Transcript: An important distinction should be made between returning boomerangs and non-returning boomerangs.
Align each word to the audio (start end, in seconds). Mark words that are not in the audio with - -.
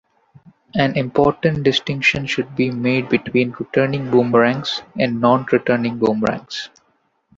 An 0.73 0.97
important 0.97 1.61
distinction 1.61 2.25
should 2.25 2.55
be 2.55 2.71
made 2.71 3.07
between 3.07 3.51
returning 3.51 4.09
boomerangs 4.09 4.81
and 4.97 5.21
non-returning 5.21 5.99
boomerangs. 5.99 6.71